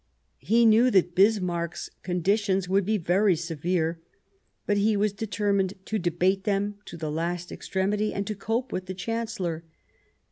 [0.39, 4.01] He knew that Bismarck's con ditions would be very severe,
[4.65, 8.87] but he was determined to debate them to the last extremity and to cope with
[8.87, 9.63] the Chancellor.